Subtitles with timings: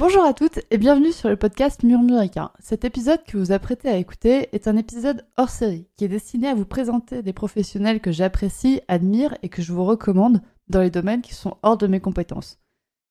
[0.00, 2.52] Bonjour à toutes et bienvenue sur le podcast Murmuricain.
[2.58, 6.48] Cet épisode que vous apprêtez à écouter est un épisode hors série qui est destiné
[6.48, 10.88] à vous présenter des professionnels que j'apprécie, admire et que je vous recommande dans les
[10.88, 12.58] domaines qui sont hors de mes compétences.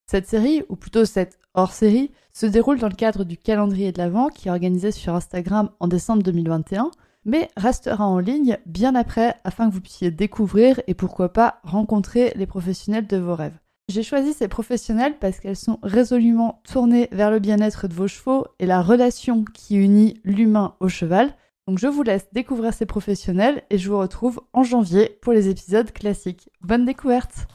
[0.07, 4.30] Cette série, ou plutôt cette hors-série, se déroule dans le cadre du calendrier de l'Avent
[4.30, 6.90] qui est organisé sur Instagram en décembre 2021,
[7.24, 12.34] mais restera en ligne bien après afin que vous puissiez découvrir et pourquoi pas rencontrer
[12.36, 13.60] les professionnels de vos rêves.
[13.90, 18.46] J'ai choisi ces professionnels parce qu'elles sont résolument tournées vers le bien-être de vos chevaux
[18.60, 21.34] et la relation qui unit l'humain au cheval.
[21.68, 25.50] Donc je vous laisse découvrir ces professionnels et je vous retrouve en janvier pour les
[25.50, 26.52] épisodes classiques.
[26.61, 27.47] Bonne découverte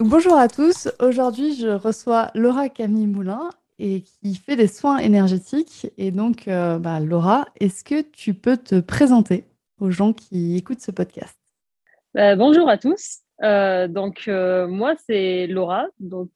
[0.00, 5.90] Bonjour à tous, aujourd'hui je reçois Laura Camille Moulin et qui fait des soins énergétiques.
[5.98, 9.44] Et donc, euh, bah, Laura, est-ce que tu peux te présenter
[9.80, 11.38] aux gens qui écoutent ce podcast?
[12.14, 13.18] Bah, Bonjour à tous.
[13.42, 15.86] Euh, donc, euh, moi, c'est Laura.
[15.98, 16.30] Donc,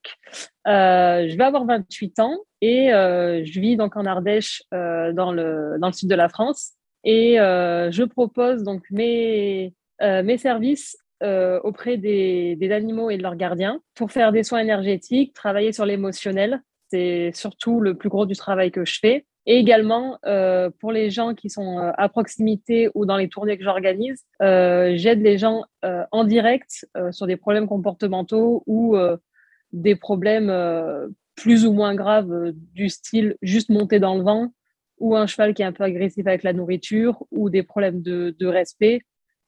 [0.66, 5.92] je vais avoir 28 ans et je vis donc en Ardèche, dans, le, dans le
[5.92, 6.72] sud de la France.
[7.04, 13.80] Et je propose donc mes, mes services auprès des, des, animaux et de leurs gardiens
[13.94, 18.70] pour faire des soins énergétiques, travailler sur l'émotionnel c'est surtout le plus gros du travail
[18.70, 19.26] que je fais.
[19.46, 23.56] Et également, euh, pour les gens qui sont euh, à proximité ou dans les tournées
[23.56, 25.64] que j'organise, euh, j'aide les gens
[26.12, 28.96] en direct sur des problèmes comportementaux ou
[29.72, 30.52] des problèmes
[31.36, 34.48] plus ou moins graves du style juste monter dans le vent
[34.98, 38.36] ou un cheval qui est un peu agressif avec la nourriture ou des problèmes de,
[38.38, 39.00] de respect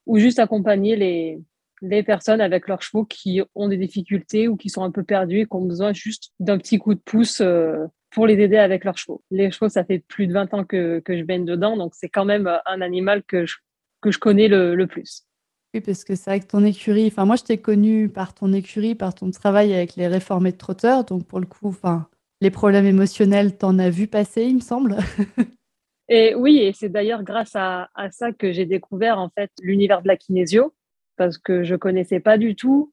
[0.06, 1.38] ou juste accompagner les,
[1.82, 5.40] les personnes avec leurs chevaux qui ont des difficultés ou qui sont un peu perdus
[5.40, 8.84] et qui ont besoin juste d'un petit coup de pouce euh, pour les aider avec
[8.84, 9.22] leurs chevaux.
[9.30, 12.08] Les chevaux, ça fait plus de 20 ans que, que je baigne dedans, donc c'est
[12.08, 13.56] quand même un animal que je,
[14.00, 15.26] que je connais le, le plus.
[15.74, 18.94] Oui, parce que c'est avec ton écurie, enfin moi je t'ai connu par ton écurie,
[18.94, 22.08] par ton travail avec les réformés de trotteurs, donc pour le coup, enfin
[22.42, 24.98] les problèmes émotionnels, t'en as vu passer, il me semble.
[26.08, 30.02] et oui, et c'est d'ailleurs grâce à, à ça que j'ai découvert en fait l'univers
[30.02, 30.74] de la kinésio
[31.16, 32.92] parce que je connaissais pas du tout.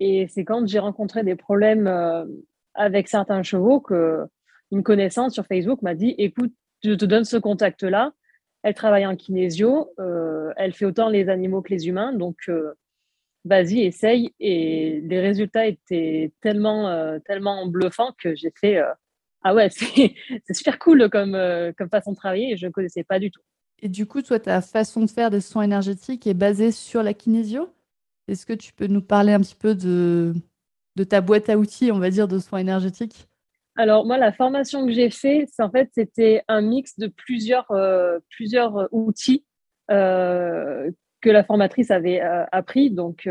[0.00, 2.24] Et c'est quand j'ai rencontré des problèmes euh,
[2.74, 4.26] avec certains chevaux que
[4.70, 8.12] une connaissance sur Facebook m'a dit écoute, je te donne ce contact-là.
[8.62, 12.74] Elle travaille en kinésio, euh, elle fait autant les animaux que les humains, donc euh,
[13.44, 14.34] vas-y, essaye.
[14.38, 18.80] Et les résultats étaient tellement, tellement bluffants que j'ai fait
[19.42, 20.14] ah ouais, c'est
[20.54, 21.32] super cool comme,
[21.76, 23.40] comme façon de travailler et je ne connaissais pas du tout.
[23.82, 27.14] Et du coup, toi, ta façon de faire des soins énergétiques est basée sur la
[27.14, 27.72] kinésio?
[28.28, 30.34] Est-ce que tu peux nous parler un petit peu de,
[31.08, 33.26] ta boîte à outils, on va dire, de soins énergétiques?
[33.76, 37.70] Alors moi, la formation que j'ai fait, c'est en fait c'était un mix de plusieurs
[37.70, 39.46] euh, plusieurs outils
[39.90, 40.90] euh,
[41.22, 43.28] que la formatrice avait euh, appris, donc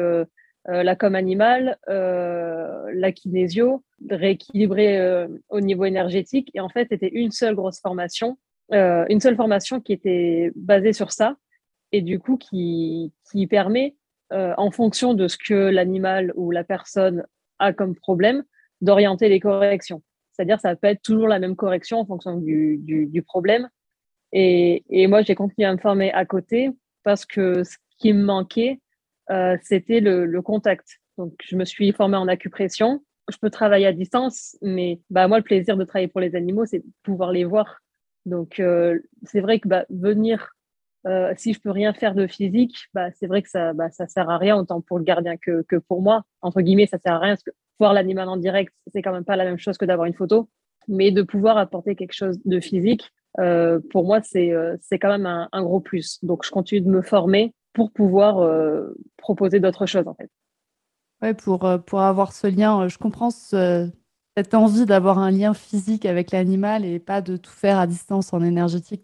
[0.65, 7.55] la com animale, la kinésio, rééquilibrer au niveau énergétique, et en fait c'était une seule
[7.55, 8.37] grosse formation
[8.73, 11.37] euh, une seule formation qui était basée sur ça
[11.91, 13.95] et du coup qui, qui permet,
[14.31, 17.25] euh, en fonction de ce que l'animal ou la personne
[17.57, 18.43] a comme problème,
[18.81, 20.03] d'orienter les corrections.
[20.31, 23.69] C'est-à-dire, ça peut être toujours la même correction en fonction du, du, problème.
[24.31, 26.69] Et, et moi, j'ai continué à me former à côté
[27.03, 28.79] parce que ce qui me manquait,
[29.31, 30.99] euh, c'était le, le, contact.
[31.17, 33.03] Donc, je me suis formée en acupression.
[33.29, 36.65] Je peux travailler à distance, mais bah, moi, le plaisir de travailler pour les animaux,
[36.65, 37.79] c'est pouvoir les voir
[38.29, 40.55] donc, euh, c'est vrai que bah, venir,
[41.07, 44.07] euh, si je peux rien faire de physique, bah, c'est vrai que ça, bah, ça
[44.07, 46.23] sert à rien autant pour le gardien que, pour moi.
[46.41, 49.25] Entre guillemets, ça sert à rien parce que voir l'animal en direct, c'est quand même
[49.25, 50.49] pas la même chose que d'avoir une photo.
[50.87, 54.51] Mais de pouvoir apporter quelque chose de physique, euh, pour moi, c'est
[54.81, 56.23] c'est quand même un, un, gros plus.
[56.23, 58.47] Donc, je continue de me former pour pouvoir
[59.17, 60.29] proposer d'autres choses, en fait.
[61.21, 63.91] Ouais, pour, pour avoir ce lien, je comprends ce,
[64.43, 68.31] cette envie d'avoir un lien physique avec l'animal et pas de tout faire à distance
[68.33, 69.03] en énergétique.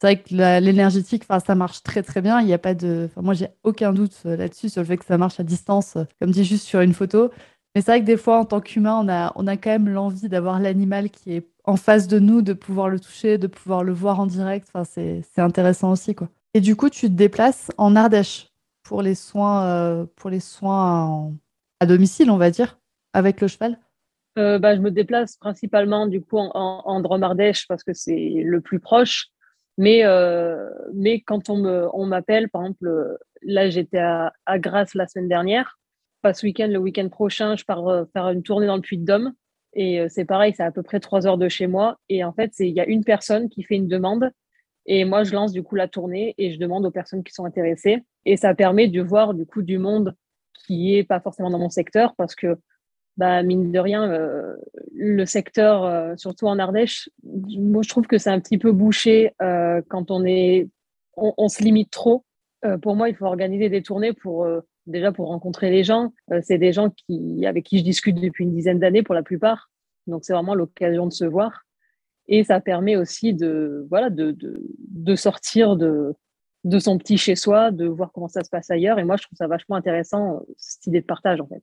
[0.00, 2.40] C'est vrai que l'énergétique, ça marche très très bien.
[2.40, 5.04] Il n'y a pas de, moi j'ai aucun doute euh, là-dessus sur le fait que
[5.04, 7.30] ça marche à distance, euh, comme dit juste sur une photo.
[7.74, 9.88] Mais c'est vrai que des fois, en tant qu'humain, on a, on a quand même
[9.88, 13.84] l'envie d'avoir l'animal qui est en face de nous, de pouvoir le toucher, de pouvoir
[13.84, 14.68] le voir en direct.
[14.72, 16.28] Enfin, c'est intéressant aussi, quoi.
[16.54, 18.48] Et du coup, tu te déplaces en Ardèche
[18.82, 21.32] pour les soins, euh, pour les soins
[21.80, 22.78] à domicile, on va dire,
[23.12, 23.78] avec le cheval?
[24.38, 28.60] Euh, bah, je me déplace principalement du coup en, en, Drôme-Ardèche parce que c'est le
[28.60, 29.26] plus proche.
[29.76, 34.58] Mais, euh, mais quand on me, on m'appelle, par exemple, euh, là j'étais à, à
[34.58, 35.78] Grasse la semaine dernière.
[36.22, 39.32] Pas ce week-end, le week-end prochain, je pars faire une tournée dans le Puy-de-Dôme.
[39.72, 41.98] Et c'est pareil, c'est à peu près trois heures de chez moi.
[42.08, 44.30] Et en fait, il y a une personne qui fait une demande
[44.84, 47.46] Et moi, je lance du coup la tournée et je demande aux personnes qui sont
[47.46, 48.04] intéressées.
[48.26, 50.14] Et ça permet de voir du coup du monde
[50.66, 52.58] qui est pas forcément dans mon secteur parce que
[53.20, 54.56] bah, mine de rien, euh,
[54.94, 59.34] le secteur, euh, surtout en Ardèche, moi je trouve que c'est un petit peu bouché
[59.42, 60.70] euh, quand on est,
[61.18, 62.24] on, se limite trop.
[62.80, 64.48] pour moi, il faut organiser des tournées pour
[64.86, 66.14] déjà pour rencontrer les gens.
[66.40, 69.70] c'est des gens qui, avec qui je discute depuis une dizaine d'années pour la plupart,
[70.06, 71.66] donc c'est vraiment l'occasion de se voir.
[72.26, 76.14] Et ça permet aussi de, voilà, de, de, de sortir de,
[76.64, 78.98] de son petit chez soi, de voir comment ça se passe ailleurs.
[78.98, 81.62] Et moi, je trouve ça vachement intéressant, cette idée de partage, en fait.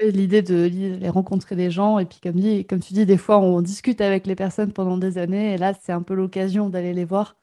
[0.00, 4.00] L'idée de les rencontrer des gens, et puis comme, tu dis, des fois on discute
[4.00, 7.36] avec les personnes pendant des années, et là c'est un peu l'occasion d'aller les voir,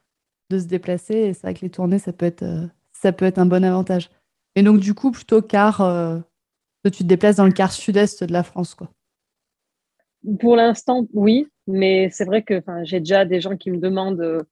[0.49, 2.67] de se déplacer, et c'est vrai que les tournées ça peut être, euh,
[3.03, 4.09] un bon avantage.
[4.55, 6.17] Et donc du coup, plutôt car, euh,
[6.83, 8.89] tu te déplaces dans le quart sud-est de la France, quoi.
[10.39, 14.45] Pour l'instant, oui, mais c'est vrai que j'ai déjà des gens qui me demandent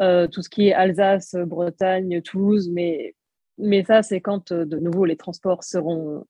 [0.00, 3.14] euh, tout ce qui est Alsace, Bretagne, Toulouse, mais,
[3.56, 6.26] mais ça c'est quand de nouveau les transports seront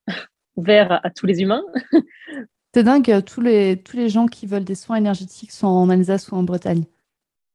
[0.58, 1.64] ouvert à, tous les humains.
[2.75, 6.31] C'est dingue, tous les, tous les gens qui veulent des soins énergétiques sont en Alsace
[6.31, 6.84] ou en Bretagne.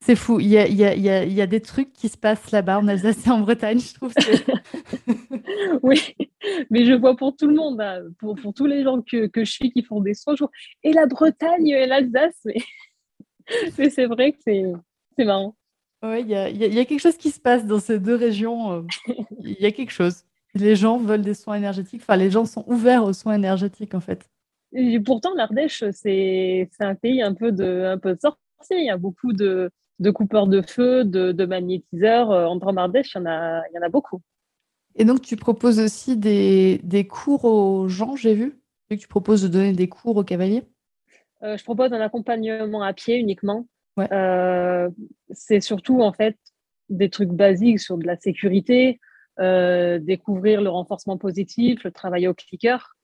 [0.01, 0.39] C'est fou.
[0.39, 2.79] Il y a, il, y a, il, y a, des trucs qui se passent là-bas
[2.79, 4.13] en Alsace et en Bretagne, je trouve.
[5.83, 6.15] oui,
[6.69, 8.01] mais je vois pour tout le monde, hein.
[8.19, 10.35] pour, pour, tous les gens que, que, je suis qui font des soins.
[10.83, 12.55] Et la Bretagne et l'Alsace, mais,
[13.77, 15.55] mais c'est vrai que c'est marrant.
[16.01, 18.73] Oui, il y a, y a, quelque chose qui se passe dans ces deux régions.
[18.73, 18.81] Euh,
[19.39, 22.01] il y a quelque chose les gens veulent des soins énergétiques.
[22.01, 24.29] Enfin, les gens sont ouverts aux soins énergétiques, en fait.
[24.73, 28.77] Et pourtant, l'Ardèche, c'est un pays un peu de, un peu de sorcier.
[28.77, 29.69] Il y a beaucoup de,
[30.00, 32.31] de coupeurs de feu, de, de magnétiseurs.
[32.31, 34.21] Euh, en Ardèche, il y, en a, il y en a beaucoup.
[34.95, 38.59] Et donc, tu proposes aussi des, des cours aux gens, j'ai vu.
[38.89, 40.63] Tu proposes de donner des cours aux cavaliers
[41.41, 43.65] euh, Je propose un accompagnement à pied uniquement.
[44.00, 44.89] Euh,
[45.31, 46.38] c'est surtout, en fait,
[46.89, 49.00] des trucs basiques sur de la sécurité,
[49.39, 52.95] euh, découvrir le renforcement positif, le travail au clicker.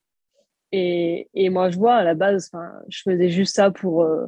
[0.71, 2.51] Et, et, moi, je vois à la base,
[2.89, 4.27] je faisais juste ça pour, euh,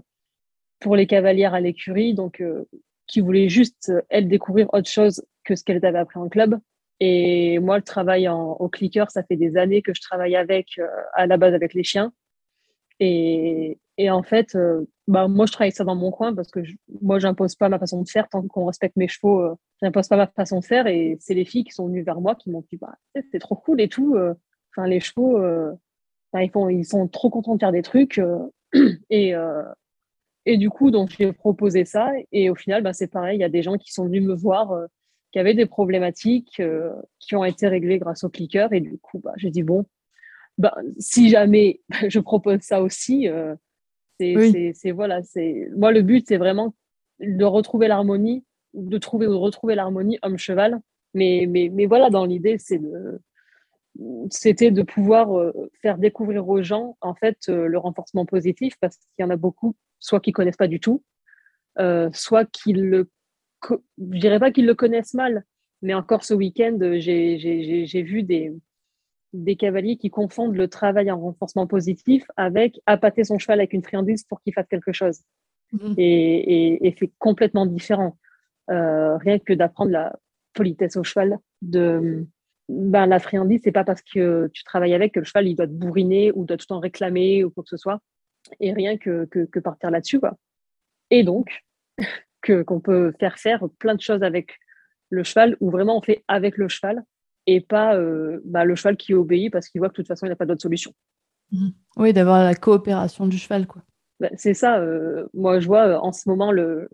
[0.79, 2.65] pour les cavalières à l'écurie, donc euh,
[3.05, 6.59] qui voulaient juste, elles, découvrir autre chose que ce qu'elles avaient appris en club.
[6.99, 10.79] Et moi, le travail en, au clicker, ça fait des années que je travaille avec,
[11.13, 12.11] à la base avec les chiens.
[13.03, 13.77] Et,
[14.09, 14.55] en fait,
[15.11, 17.79] bah, moi, je travaille ça dans mon coin parce que je, moi, j'impose pas ma
[17.79, 19.41] façon de faire tant qu'on respecte mes chevaux.
[19.41, 22.21] Euh, j'impose pas ma façon de faire et c'est les filles qui sont venues vers
[22.21, 22.95] moi qui m'ont dit bah,
[23.31, 24.15] c'est trop cool et tout.
[24.15, 24.33] Euh,
[24.71, 25.73] enfin, les chevaux, euh,
[26.33, 28.21] ils, sont trop contents de faire des trucs
[29.09, 29.35] et
[30.45, 33.37] du coup, donc j'ai proposé ça et au final, bah, c'est pareil.
[33.37, 34.87] Il y a des gens qui sont venus me voir
[35.33, 36.61] qui avaient des problématiques
[37.19, 39.85] qui ont été réglées grâce au clicker et du coup, j'ai dit bon,
[40.57, 43.27] bah, si jamais je propose ça aussi
[44.19, 46.75] c'est voilà, c'est moi le but c'est vraiment
[47.19, 48.43] de retrouver l'harmonie,
[48.73, 50.79] de trouver ou de retrouver l'harmonie homme-cheval.
[51.13, 53.19] Mais, mais, mais voilà, dans l'idée, c'est de
[54.29, 58.95] c'était de pouvoir euh, faire découvrir aux gens en fait euh, le renforcement positif parce
[58.95, 61.03] qu'il y en a beaucoup soit qui connaissent pas du tout
[61.77, 63.09] euh, soit qu'ils le
[63.67, 65.43] je dirais pas qu'ils le connaissent mal
[65.81, 68.53] mais encore ce week-end j'ai vu des
[69.33, 73.83] des cavaliers qui confondent le travail en renforcement positif avec appâter son cheval avec une
[73.83, 75.21] friandise pour qu'il fasse quelque chose.
[75.71, 75.95] Mhm.
[75.97, 78.17] Et, c'est complètement différent.
[78.69, 80.15] Euh, rien que d'apprendre la
[80.53, 82.25] politesse au cheval, de
[82.69, 85.67] ben, la friandise, c'est pas parce que tu travailles avec que le cheval il doit
[85.67, 87.99] te bourriner ou doit tout le temps réclamer ou quoi que ce soit.
[88.59, 90.19] Et rien que, que, partir là-dessus.
[90.19, 90.35] Quoi.
[91.09, 91.63] Et donc,
[92.41, 94.57] que, qu'on peut faire faire plein de choses avec
[95.09, 97.03] le cheval ou vraiment on fait avec le cheval
[97.47, 100.25] et pas euh, bah, le cheval qui obéit parce qu'il voit que de toute façon,
[100.25, 100.93] il n'a pas d'autre solution.
[101.51, 101.69] Mmh.
[101.97, 103.67] Oui, d'avoir la coopération du cheval.
[103.67, 103.81] quoi.
[104.19, 104.79] Bah, c'est ça.
[104.79, 106.89] Euh, moi, je vois euh, en ce moment le,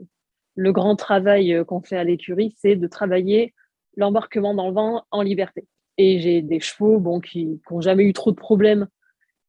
[0.55, 3.53] le grand travail qu'on fait à l'écurie, c'est de travailler
[3.95, 5.67] l'embarquement dans le vent en liberté.
[5.97, 8.87] Et j'ai des chevaux bon, qui n'ont jamais eu trop de problèmes,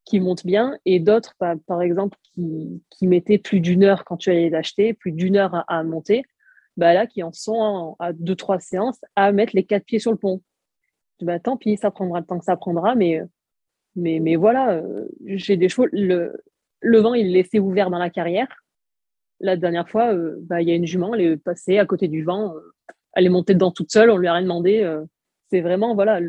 [0.05, 4.17] qui montent bien, et d'autres, bah, par exemple, qui, qui mettaient plus d'une heure quand
[4.17, 6.23] tu allais les acheter, plus d'une heure à, à monter,
[6.79, 10.13] bah là, qui en sont à deux, trois séances à mettre les quatre pieds sur
[10.13, 10.41] le pont
[11.23, 13.23] bah, tant pis, ça prendra le temps que ça prendra, mais,
[13.97, 15.89] mais, mais voilà, euh, j'ai des chevaux.
[15.93, 18.49] Le, vent, il laissait ouvert dans la carrière.
[19.41, 22.09] La dernière fois, euh, bah, il y a une jument, elle est passée à côté
[22.09, 22.61] du vent, euh,
[23.15, 24.99] elle est montée dedans toute seule, on lui a rien demandé.
[25.51, 26.21] c'est vraiment, voilà,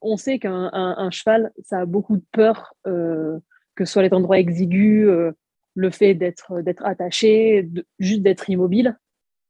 [0.00, 3.40] on sait qu'un un, cheval, ça a beaucoup de peur, que
[3.80, 5.08] ce soit les endroits exigus,
[5.74, 8.96] le fait d'être d'être attaché, juste d'être immobile.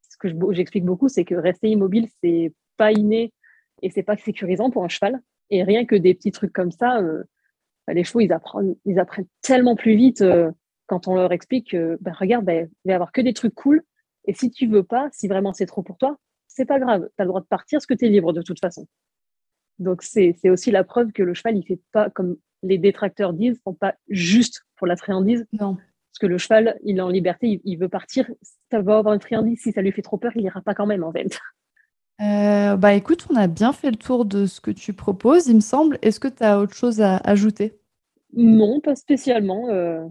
[0.09, 3.33] Ce que j'explique beaucoup, c'est que rester immobile, c'est pas inné
[3.83, 5.21] et c'est pas sécurisant pour un cheval.
[5.51, 7.23] Et rien que des petits trucs comme ça, euh,
[7.87, 10.51] bah, les chevaux, ils apprennent, ils apprennent tellement plus vite euh,
[10.87, 13.55] quand on leur explique que, bah, regarde, bah, il va y avoir que des trucs
[13.55, 13.83] cool
[14.25, 16.19] Et si tu veux pas, si vraiment c'est trop pour toi,
[16.49, 17.09] c'est pas grave.
[17.17, 18.87] Tu as le droit de partir parce que tu es libre de toute façon.
[19.79, 23.61] Donc, c'est aussi la preuve que le cheval, il fait pas, comme les détracteurs disent,
[23.79, 25.47] pas juste pour la friandise.
[25.53, 25.77] Non.
[25.77, 28.31] Parce que le cheval, il est en liberté, il, veut partir.
[28.71, 29.61] Ça va avoir une friandise.
[29.61, 31.39] Si ça lui fait trop peur, il ira pas quand même, en fait.
[32.67, 35.57] Euh, bah écoute, on a bien fait le tour de ce que tu proposes, il
[35.57, 35.99] me semble.
[36.03, 37.79] Est-ce que tu as autre chose à ajouter?
[38.37, 39.69] Non, pas spécialement.
[39.71, 40.05] Euh.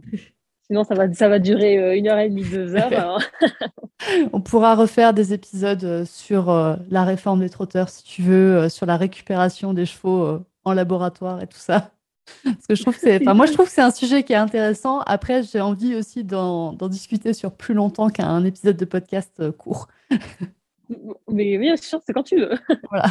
[0.68, 3.20] Sinon, ça va, ça va durer euh, une heure et demie, deux heures.
[4.34, 8.88] On pourra refaire des épisodes sur euh, la réforme des trotteurs, si tu veux, sur
[8.88, 11.92] la récupération des chevaux en laboratoire et tout ça.
[12.44, 15.02] Parce que je trouve que moi, je trouve que c'est un sujet qui est intéressant.
[15.02, 19.88] Après, j'ai envie aussi d'en, discuter sur plus longtemps qu'un épisode de podcast court.
[21.32, 22.51] Mais bien sûr, c'est quand tu veux.
[22.89, 23.10] voilà.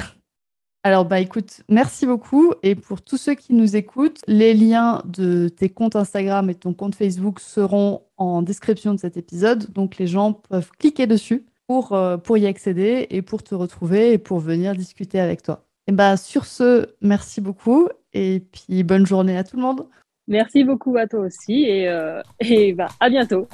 [0.87, 2.53] Alors, bah écoute, merci beaucoup.
[2.63, 6.75] Et pour tous ceux qui nous écoutent, les liens de tes comptes Instagram et ton
[6.75, 9.73] compte Facebook seront en description de cet épisode.
[9.73, 14.13] Donc, les gens peuvent cliquer dessus pour, euh, pour y accéder et pour te retrouver
[14.13, 15.65] et pour venir discuter avec toi.
[15.87, 17.89] Et bah, sur ce, merci beaucoup.
[18.13, 19.87] Et puis, bonne journée à tout le monde.
[20.29, 21.65] Merci beaucoup à toi aussi.
[21.65, 23.49] Et, euh, et bah, à bientôt.